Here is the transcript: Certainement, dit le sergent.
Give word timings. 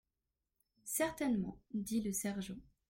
Certainement, 0.83 1.61
dit 1.75 2.01
le 2.01 2.11
sergent. 2.11 2.57